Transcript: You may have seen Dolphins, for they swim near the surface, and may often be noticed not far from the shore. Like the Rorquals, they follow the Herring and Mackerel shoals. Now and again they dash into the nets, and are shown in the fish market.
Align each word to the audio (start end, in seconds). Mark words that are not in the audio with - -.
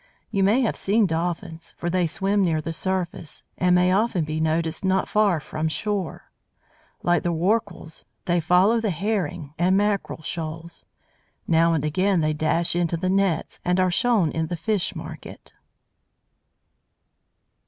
You 0.31 0.41
may 0.41 0.61
have 0.61 0.75
seen 0.75 1.05
Dolphins, 1.05 1.75
for 1.77 1.87
they 1.87 2.07
swim 2.07 2.43
near 2.43 2.59
the 2.59 2.73
surface, 2.73 3.43
and 3.55 3.75
may 3.75 3.91
often 3.91 4.23
be 4.23 4.39
noticed 4.39 4.83
not 4.83 5.07
far 5.07 5.39
from 5.39 5.67
the 5.67 5.69
shore. 5.69 6.31
Like 7.03 7.21
the 7.21 7.31
Rorquals, 7.31 8.03
they 8.25 8.39
follow 8.39 8.81
the 8.81 8.89
Herring 8.89 9.53
and 9.59 9.77
Mackerel 9.77 10.23
shoals. 10.23 10.85
Now 11.45 11.73
and 11.73 11.85
again 11.85 12.21
they 12.21 12.33
dash 12.33 12.75
into 12.75 12.97
the 12.97 13.11
nets, 13.11 13.59
and 13.63 13.79
are 13.79 13.91
shown 13.91 14.31
in 14.31 14.47
the 14.47 14.57
fish 14.57 14.95
market. 14.95 15.53